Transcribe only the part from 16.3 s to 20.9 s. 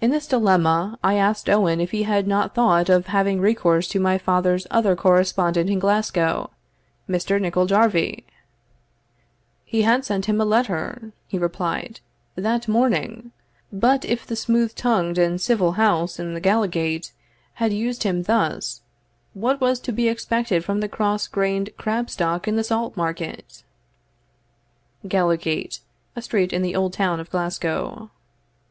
the Gallowgate* had used him thus, what was to be expected from the